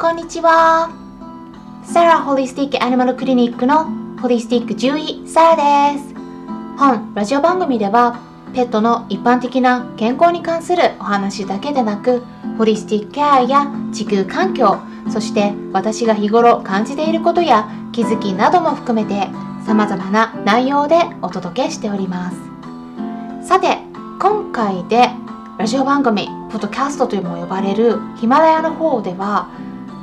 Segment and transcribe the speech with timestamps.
[0.00, 0.90] こんにちは。
[1.82, 3.86] サラホリスティックアニマルクリニックの
[4.22, 6.14] ホリスティック獣医サラです。
[6.78, 8.20] 本ラジオ番組では
[8.54, 12.22] ペットの一般的な健康に関するお話だけでなく
[12.58, 14.78] ホリスティックケアや地球環境
[15.10, 19.26] そして私が日頃感じていることや気づきなども含めて
[19.66, 23.78] 様々な内容でお届けしておりますさて
[24.20, 25.10] 今回で
[25.58, 29.50] ラジオ番組ポッドキャストというも呼ばれるヒマラヤの方では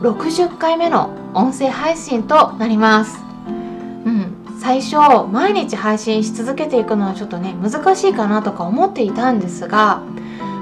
[0.02, 3.18] 60回目の音声配信となります。
[4.06, 4.36] うん。
[4.60, 4.96] 最初
[5.32, 10.02] 毎日配信し続けていくのはちょっとね難しいかなとか思っていたんですが、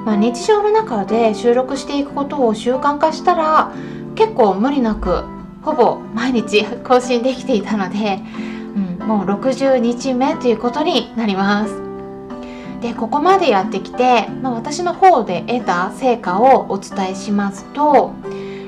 [0.06, 3.72] まあ、日常の中で収録していくことを習慣化したら
[4.16, 5.23] 結構無理なく
[5.62, 8.20] ほぼ毎日更新できていたので、
[9.00, 11.81] うん、もう60日目ということになります。
[12.81, 18.14] でここまでやってきて、まあ、私の方で得た成果をお伝えしますと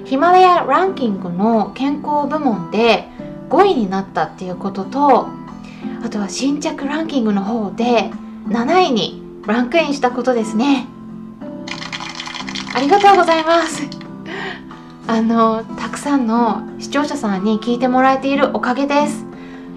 [0.06, 3.08] ヒマラヤランキングの健康部門で
[3.50, 5.28] 5位になったっていうことと
[6.04, 8.12] あとは新着ランキングの方で
[8.48, 10.88] 7位にランクインしたことですね。
[12.74, 13.84] ありがとうございます。
[15.08, 19.26] あのたくさんの視聴者さんに聞いてもらえているおかげです。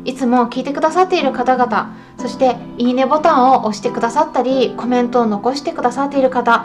[0.05, 6.65] いつも聞いてくださっている方々そしていいねボタンを押してくださったりコメントを残してくださっている方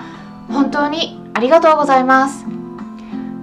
[0.50, 2.53] 本当にありがとうございます。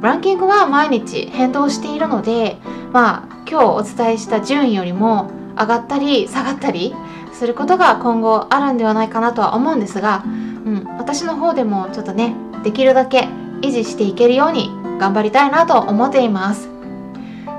[0.00, 2.56] ランキングは毎日変動しているので
[2.92, 6.94] まあ今日お伝えした順位よりも上がったり下がったり
[7.32, 12.34] することが今後あるんではないかなとは思うんですが、うん、私の方でもちょっとね
[12.64, 13.28] できるだけ
[13.62, 16.68] 維持していけるように頑張りたいなと思っています。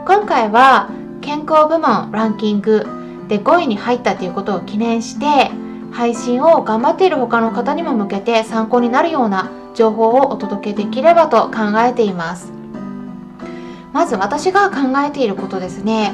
[0.05, 0.89] 今回は
[1.21, 2.85] 健康部門ランキング
[3.27, 5.51] で5位に入ったということを記念して
[5.91, 12.51] 配信を頑張っている他の方にも向けて参考になるような情報をお届けできればと考えています。
[13.93, 16.13] まず私が考えていることですね。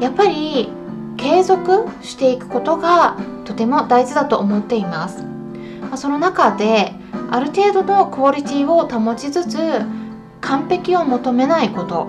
[0.00, 0.70] やっぱり
[1.16, 5.24] 継続していくことがとても大事だと思っています。
[5.96, 6.94] その中で
[7.30, 9.58] ある程度のクオリティを保ちつつ
[10.40, 12.06] 完璧を求めないこと。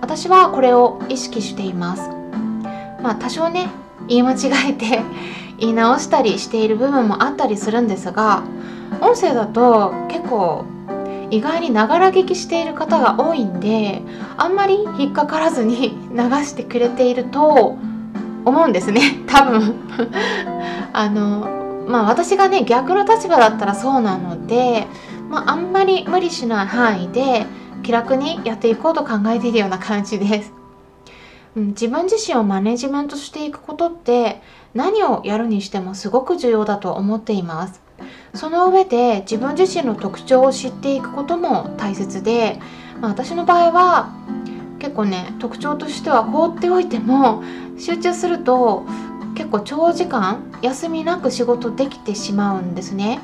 [0.00, 2.08] 私はこれを意識しています。
[3.02, 3.68] まあ多少ね
[4.08, 5.00] 言い間違えて
[5.58, 8.42] 言い直したりしている部分もあったりするんですが
[9.00, 10.64] 音声だと結構
[11.30, 14.02] 意外にながら聞きしている方が多いんで
[14.36, 17.76] あんまり引っかからずに流してくれていると
[18.44, 19.74] 思うんですね 多分
[20.92, 24.86] あのまあ私がね逆の立場だったらそうなので、
[25.28, 27.46] まあ、あんまり無理しない範囲で
[27.82, 30.52] 気楽にやっていこうと考えているような感じです。
[31.56, 34.42] うん、自分自身をマネジメントしていくことって
[34.74, 37.87] 何をやるにしてもすごく重要だと思っています。
[38.38, 42.60] その上で自分自身の特徴を知っていくことも大切で、
[43.00, 44.12] まあ、私の場合は
[44.78, 47.42] 結構ね特徴としては放っておいても
[47.76, 48.86] 集中すると
[49.34, 53.18] 結構長時間休みなく仕事できてしまうんですね。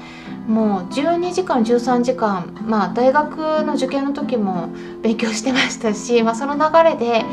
[0.49, 4.69] もう12時間13時間まあ大学の受験の時も
[5.01, 7.25] 勉強してましたし、まあ、その流れで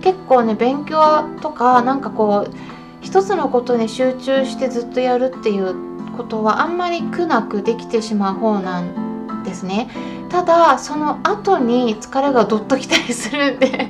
[0.00, 2.54] 結構ね勉強とかなんかこう
[3.02, 9.88] 一つのことに集中してずっとやるっていうことはあんまり苦なくできてしまう方なんですね。
[10.28, 13.88] ただその後に疲れがどっときたりするんで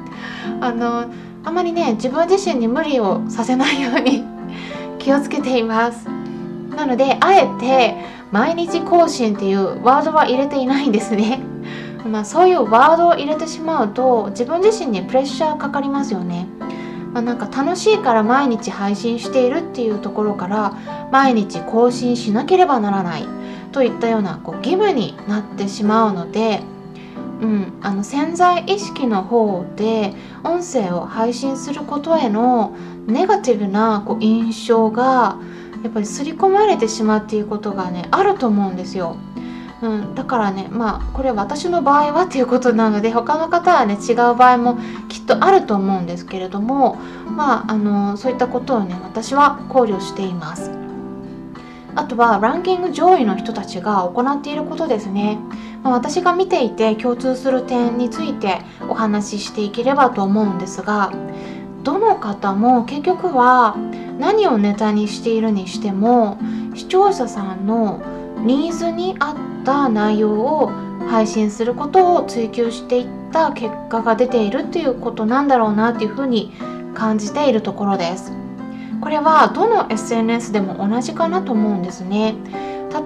[0.60, 1.06] あの
[1.44, 4.24] あんまりね自分自身に無理をさせないように
[4.98, 6.08] 気をつけています。
[6.76, 7.96] なのであえて
[8.30, 11.40] 毎日更新っていうワードは入れていないんですね。
[12.10, 16.46] まあそういうワードを入れてしまうと自分自身にプレッシャーかかりますよね。
[17.12, 23.26] まあ、なんか楽しいから毎日配信しているっていうところから毎日更新しなければならない
[23.70, 26.60] といったようなこう義務になってしまうので、
[27.40, 30.14] うん、あの潜在意識の方で
[30.44, 32.74] 音声を配信することへの
[33.06, 35.38] ネガティブなこう印象が
[35.82, 39.16] やっぱり刷り込まれてしまうっていうことがねあると思うんですよ。
[39.82, 44.78] うん、だからねまあこれ私の場合はっていうことなので他の方はね違う場合も
[45.38, 46.96] とあると思うんですけれども
[47.26, 50.70] まああのそういったことをね私は考慮しています。
[51.94, 55.38] あとはランキング上位の人たちが行っていることですね、
[55.82, 61.12] まあ、私が見ていて共通する点についてお話ししていければと思うんですが
[61.82, 63.76] どの方も結局は
[64.18, 66.38] 何をネタにしているにしても
[66.74, 68.00] 視聴者さんの
[68.38, 70.72] ニーズに合った内容を
[71.12, 76.54] 配信することを追求していった結果が出ているっていうことなんだろうなっていうふうに
[76.94, 78.32] 感じているところです。
[78.98, 82.34] これはどの SNS でも同じかなと思うんですね。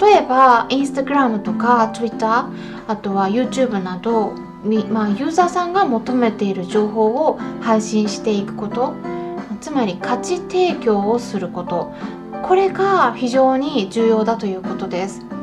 [0.01, 2.49] 例えば Instagram とか Twitter
[2.87, 4.35] あとは YouTube など
[4.91, 8.95] まあ、ユーザーさんが求めている情報を配信していくこと。
[9.61, 11.93] つまり価値提供をすること。
[12.45, 15.36] これが非常に重要だということです。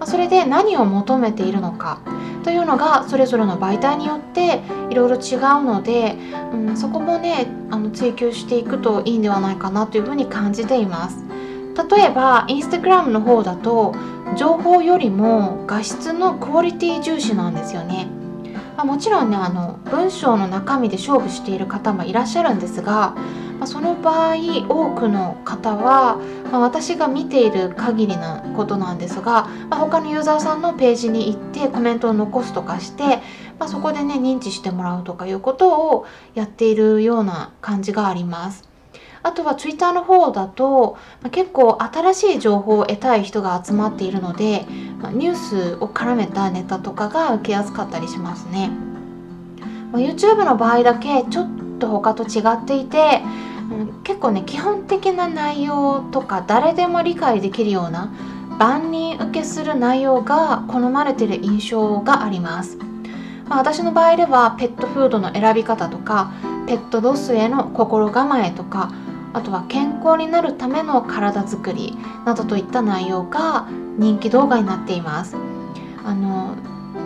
[0.00, 2.00] まそれで何を求めているのか
[2.44, 6.16] というのがそれぞれの媒体によっていろいろ違うので、
[6.52, 11.24] うん、そこもねあの追求していくといいんではないかなというふうに感じています。
[11.90, 13.94] 例えばインスタグラムの方だと
[14.36, 18.08] 情報よりも画質のクオリティ重視なんですよね。
[18.76, 23.14] まあ、もちろんねあの文章の中身で勝負している方もいらっしゃるんですが、
[23.58, 24.36] まあ、その場合
[24.68, 26.18] 多くの方は、
[26.50, 33.20] まあ、私が見ている限りなことなんですが、まあ、他のユーザーさんのページに行ってコメントを残すとかして、
[33.58, 38.68] まあ、そこでね認知してもらうとかいうことをやっているような感じがあります。
[39.22, 44.64] あとは Twitter の方だと、まあ、結構新しい情報を得たい人が集まっているので、
[45.02, 48.70] まあ、ニュースを絡めたネタとかが受けやすかったりしますね。
[49.92, 53.22] まあ、YouTube の場合だけちょっと他と違っていて、
[54.04, 58.12] 結構ね基本的な内容とか誰でも理解できるような
[58.58, 62.78] 万人受けする内容が好まれてる印象があります。
[63.48, 66.32] まあ、私の場合ではペットフードの選び方とか
[66.66, 68.92] ペットロスへの心構えとか
[69.32, 73.66] あとは健康になるための体づくりなどといった内容が
[73.96, 75.36] 人気動画になっています
[76.04, 76.56] あの、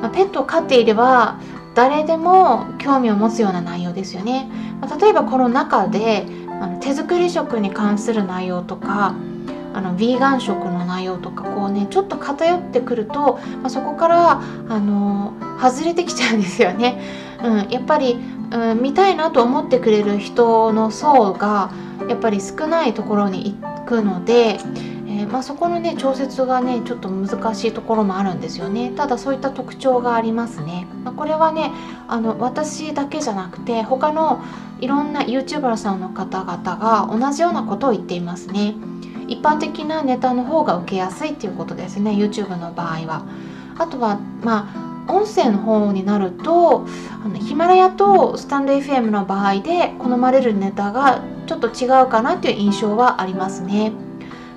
[0.01, 1.39] まあ、ペットを飼っていれば
[1.75, 4.51] 誰でも興味を持つような内容ですよね、
[4.81, 6.27] まあ、例えばこの中で
[6.63, 9.17] あの手作り食に関する内容とか
[9.75, 17.03] あのヴィーガン食の内容とかこうねちょっと偏ってくると、まあ、そこからあの外れてきちゃうんですよね、
[17.43, 18.17] うん、やっぱり、
[18.53, 21.73] うん、見たいなと思ってくれる人の層が
[22.09, 24.59] やっぱり少ないところに行くので、
[25.27, 28.93] まあ、そこのね調節がねちょっと難しいところもあるんですよね。
[28.97, 31.71] ただそういった特徴がありますね、まあ、これはね
[32.09, 34.43] あの私だけじゃなくて他の
[34.81, 38.75] いろんな YouTuber さんの方々が同じようなことを言っていますね。
[39.29, 43.25] 一般的なネタの方が受けやすいっていうことですね YouTube の場合は。
[43.79, 46.87] あとはまあ音声の方になると
[47.25, 53.93] あのヒマラヤとスタンド FM の場合で好まれるネタがちょっと違うかなっていう印象はありますね。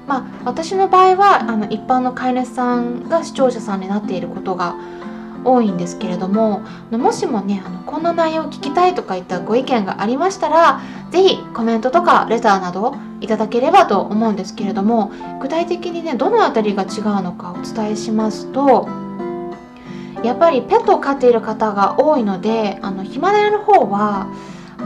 [0.07, 4.75] まあ、私の場合はあの一般の飼い主さんが視聴者さんになっていることが
[5.43, 10.81] 多いんですけれどももしもねあのこんな内容を聞きたいとかいったご意見がありましたら
[11.11, 15.11] 是非コメントとかレターなどいただければと思うんですけれども
[15.41, 18.89] 具体的にねどの辺りが違うのかお伝えしますと
[20.23, 24.27] やっぱりペットを飼っている方が多いのであのヒマラヤの方は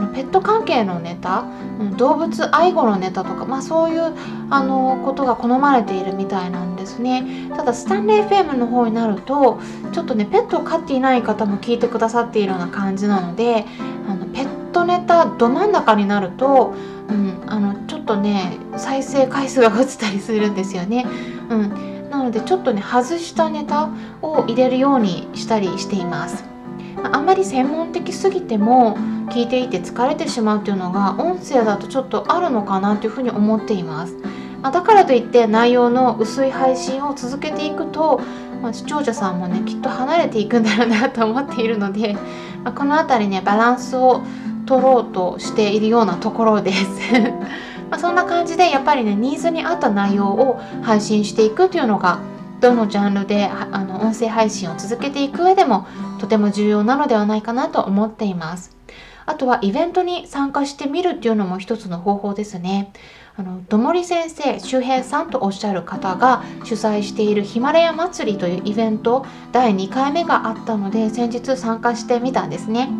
[0.08, 1.44] ペット関係のネタ、
[1.78, 4.14] うん、動物愛護のネタとか、まあ、そういう
[4.50, 7.48] あのことが好まれているみたいなんですね。
[7.56, 9.60] ただスタンレー FM の方になると
[9.92, 13.64] ちょっとねペットを飼っていない方も聞いてくださっているような感じなので
[14.08, 16.74] あのペットネタど真ん中になると、
[17.08, 21.06] うん、あのちょっとね再生回数が落ちたりするんですよね。
[21.48, 22.10] うん。
[22.10, 23.88] なのでちょっとね外したネタ
[24.20, 26.49] を入れるようにしたりしています。
[27.02, 28.96] あんまり専門的すぎても
[29.30, 34.16] 聞いていて疲れてしまうっていうのが音声だとちょっとあるのかなというふうに思っています。
[34.62, 38.20] まだからといって内容の薄い配信を続けていくと、
[38.62, 42.14] まあ、視聴者さんもねきっと離れていくんだろうなと思っているので、
[42.62, 44.22] まあ、この辺りねバランスを
[44.66, 46.86] 取ろうとしているようなところです。
[47.90, 52.20] ま、そんな感じでやっぱりねニーズに合った内容を配信していくというのが
[52.60, 55.86] どのジャンルであの音声配信を続けていく上でも
[56.20, 58.76] とても重要なのではないかなと思っています。
[59.26, 62.92] あとはイベントに参加してみるっていうのも一つの方法ですね。
[63.36, 72.90] あのどもり先生周平さんとおっしゃる方が主催しているヒマラヤ祭りというイベント第2回目があったので先日参加してみたんですね。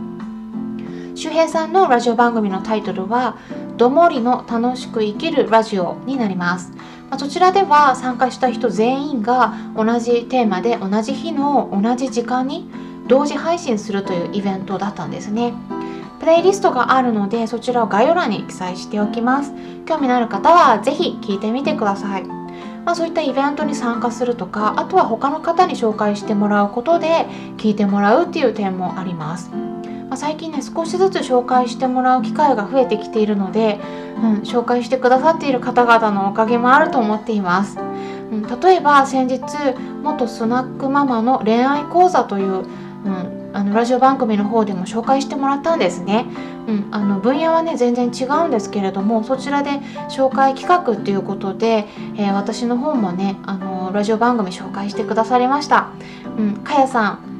[1.14, 3.36] 周平さんのラジオ番組のタイトルは
[3.76, 6.72] 「どもりの楽しく生きるラジオ」になります。
[7.10, 12.68] まそちらでは参加した人全員が同じテーマで同じ日の同じ時間に
[13.08, 15.52] 同時配信するというイベントだったんですね。
[16.20, 19.52] プレイリストがあるのでそちらを概要欄に記載しておきます。
[19.86, 22.24] 興味のある方はぜひ聞いてみてください。
[22.84, 27.26] まあ、そういったイベントに参加するとかあとは他の方に紹介してもらうことで
[27.58, 29.50] 聞いてもらうっていう点もあります。
[30.10, 33.78] まあ、最近ね少しずつ紹介してもらう機会が増えてきているので、
[34.16, 37.78] うん、紹介してくださっている方々のおかげもあると思っています。
[37.78, 37.82] う
[38.34, 39.40] ん、例えば先日
[40.02, 42.64] 元スナックママの恋愛講座という、
[43.04, 46.26] うん、あのラジオ番組の方でも紹介してもらったんですね。
[46.66, 49.70] うん、あの分野はね全然違うんですけれどもそちらで
[50.08, 51.86] 紹介企画っていうことで、
[52.16, 55.90] えー、私の方もねあのラジオ番組紹介してくださりました。
[56.36, 57.30] うん、かやさん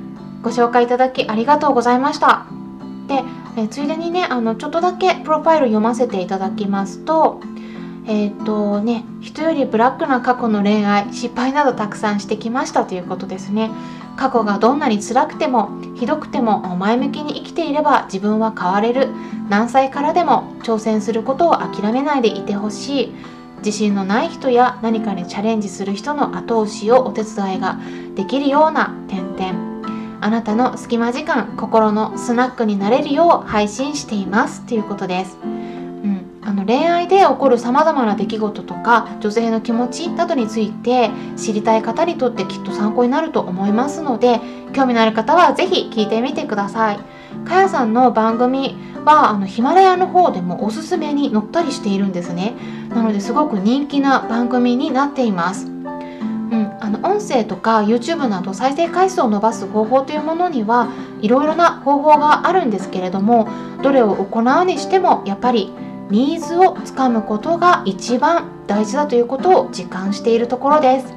[0.43, 2.60] ご紹介いただきありがとうございました
[3.11, 3.25] で、
[3.57, 7.41] えついでにねあのちょっとだけプロファイル読ませていただきますと
[8.07, 13.71] えっ、とね人よりブラックな過去の恋愛失敗などたくさんしてきましたということですね。
[14.17, 19.09] 過去がどんなに辛くてもひどくても前向きに生きていれば自分は変われる。
[19.49, 23.15] 何歳からでも挑戦することを諦めないでいてほしい。
[23.59, 27.79] 自信のない人や何かにチャレンジする人の後押しをお手伝いが
[28.15, 29.30] できるような点
[30.21, 35.39] あなたの隙間時間心のスナックになれるよう配信していますということです。
[36.43, 44.41] あの恋愛で起こるさまざまな出来事とか女性の気持ちなどについて知りたい方にとってきっと参考になると思いますので
[44.73, 47.01] 興味のある方は是非聞いてみてください。
[47.45, 48.75] かやさんの番組
[49.05, 52.55] はあのヒマラヤの方でもおすすめに載ったりしているんですね
[52.89, 55.67] なのですごく人気な番組になっています、
[56.91, 60.89] あの音声とか YouTube など再生回数を伸ばす方法というものには
[61.21, 63.49] いろいろな方法があるんですけれども
[63.83, 65.73] どれを行うにしてもやっぱり
[66.11, 71.15] ニーズをつかむことが一番大事だということを実感しているところです。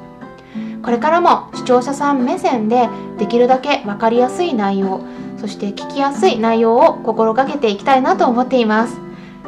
[0.84, 2.88] これからも視聴者さん目線で
[3.18, 5.00] できるだけ分かりやすい内容
[5.38, 9.00] そして聞きやすい内容を心がけていきたいなと思っています。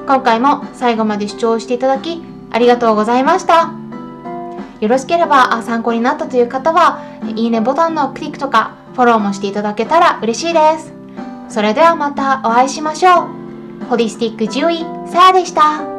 [0.07, 3.86] 今回も最後まで視聴していただきありがとうございました。
[4.81, 7.03] よろしければ参考になったという方は
[7.35, 10.93] いいねボタンのクリックとかフォローもしていただけたら嬉しいです
[11.49, 14.81] それではまたお会いしましょうホリスティック獣医
[15.11, 15.96] さやでした。